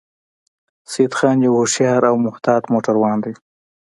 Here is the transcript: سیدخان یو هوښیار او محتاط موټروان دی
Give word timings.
سیدخان 0.91 1.37
یو 1.45 1.53
هوښیار 1.59 2.01
او 2.09 2.15
محتاط 2.25 2.63
موټروان 2.73 3.17
دی 3.23 3.33